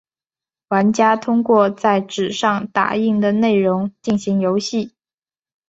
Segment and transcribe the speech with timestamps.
[0.69, 4.95] 玩家通过在纸上打印的内容进行游戏。